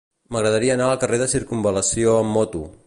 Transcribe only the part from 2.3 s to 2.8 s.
moto.